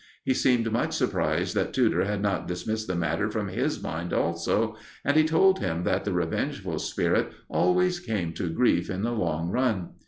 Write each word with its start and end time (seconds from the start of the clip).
He 0.25 0.33
seemed 0.33 0.71
much 0.71 0.93
surprised 0.95 1.53
that 1.53 1.73
Tudor 1.75 2.05
had 2.05 2.23
not 2.23 2.47
dismissed 2.47 2.87
the 2.87 2.95
matter 2.95 3.29
from 3.29 3.49
his 3.49 3.83
mind 3.83 4.13
also, 4.13 4.75
and 5.05 5.15
he 5.15 5.23
told 5.23 5.59
him 5.59 5.83
that 5.83 6.05
the 6.05 6.11
revengeful 6.11 6.79
spirit 6.79 7.31
always 7.49 7.99
came 7.99 8.33
to 8.33 8.49
grief 8.49 8.89
in 8.89 9.03
the 9.03 9.11
long 9.13 9.51
run. 9.51 9.89